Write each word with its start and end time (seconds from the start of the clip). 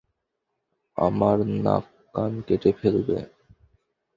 আমার 0.97 1.37
নাক 1.63 1.85
কান 2.15 2.33
কেটে 2.47 2.71
ফেলবে। 2.79 3.17